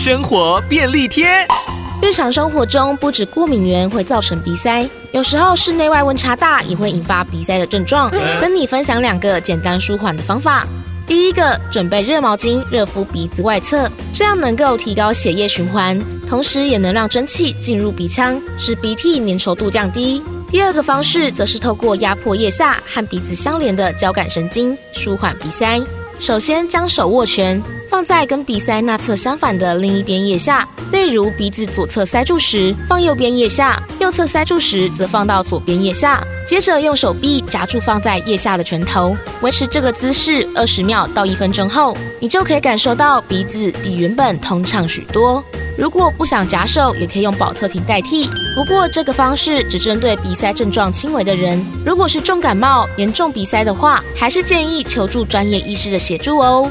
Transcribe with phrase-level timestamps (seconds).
[0.00, 1.26] 生活便利贴。
[2.00, 8.10] 日常生活中，不止过敏源会造成鼻塞，有时候室内外温差大也会引发鼻塞的症状。
[8.40, 10.66] 跟你分享两个简单舒缓的方法。
[11.06, 20.22] 第一个，准备热毛巾热敷鼻子外侧，这样能够提高血液循环，同时也能让蒸汽进入鼻腔，使鼻涕粘稠度降低。
[20.50, 25.78] 第二个方式则是透过压迫腋下和鼻子相连的交感神经，舒缓鼻塞。
[26.20, 27.60] 首先将手握拳。
[27.88, 36.22] 放在跟鼻塞那侧相反的另一边腋下，例如鼻子左侧塞住时，放右边腋下；右侧塞住时，则放到左边腋下。
[36.46, 45.42] 接着用手臂夹住放在腋下的拳头，维持这个姿势二十秒到一分钟后，你就可以感受到鼻子比原本通畅许多。
[45.80, 48.28] 如果不想夹手，也可以用保特瓶代替。
[48.54, 56.70] 不过这个方式只针对鼻塞症状轻微的人，如果是重感冒、严重鼻塞的话，还是建议求助专业医师的协助哦。